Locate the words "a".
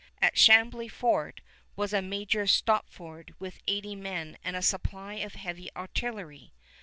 1.93-2.01, 4.55-4.61